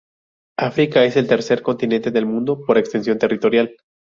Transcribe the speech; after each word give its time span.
África 0.57 1.03
es 1.05 1.15
el 1.15 1.27
tercer 1.27 1.61
continente 1.61 2.09
del 2.09 2.25
mundo 2.25 2.63
por 2.65 2.79
extensión 2.79 3.19
territorial. 3.19 3.75